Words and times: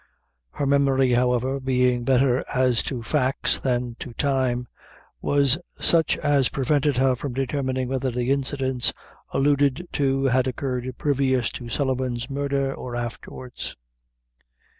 Her 0.53 0.65
memory, 0.65 1.11
however, 1.11 1.59
being 1.59 2.03
better 2.05 2.43
as 2.51 2.81
to 2.89 3.03
facts 3.03 3.59
than 3.59 3.97
to 3.99 4.13
time, 4.13 4.67
was 5.21 5.59
such 5.79 6.17
as 6.17 6.49
prevented 6.49 6.97
her 6.97 7.15
from 7.15 7.35
determining 7.35 7.87
whether 7.87 8.09
the 8.09 8.31
incidents 8.31 8.93
alluded 9.31 9.87
to 9.91 10.23
had 10.25 10.47
occurred 10.47 10.91
previous 10.97 11.51
to 11.51 11.69
Sullivan's 11.69 12.31
murder, 12.31 12.73
or 12.73 12.95
afterwards. 12.95 13.75